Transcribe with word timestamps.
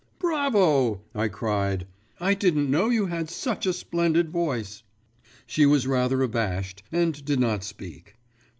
'Bravo!' 0.17 1.03
I 1.13 1.27
cried; 1.27 1.85
'I 2.19 2.33
didn't 2.33 2.71
know 2.71 2.89
you 2.89 3.05
had 3.05 3.29
such 3.29 3.67
a 3.67 3.71
splendid 3.71 4.31
voice.' 4.31 4.81
She 5.45 5.67
was 5.67 5.85
rather 5.85 6.23
abashed, 6.23 6.81
and 6.91 7.23
did 7.23 7.39
not 7.39 7.63
speak. 7.63 8.15